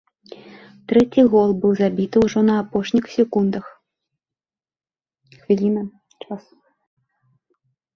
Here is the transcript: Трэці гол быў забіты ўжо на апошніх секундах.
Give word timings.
Трэці 0.91 1.25
гол 1.33 1.49
быў 1.65 1.75
забіты 1.81 2.17
ўжо 2.25 2.39
на 2.49 2.57
апошніх 2.63 3.11
секундах. 3.19 3.71